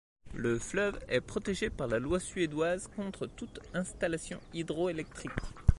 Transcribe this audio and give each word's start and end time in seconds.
Le 0.33 0.57
fleuve 0.57 0.97
est 1.09 1.21
protégée 1.21 1.69
par 1.69 1.85
la 1.87 1.99
loi 1.99 2.19
suédoise 2.19 2.87
contre 2.95 3.27
toute 3.27 3.59
installation 3.75 4.39
hydroélectrique. 4.51 5.29